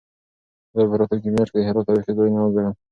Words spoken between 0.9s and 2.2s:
راتلونکې میاشت د هرات تاریخي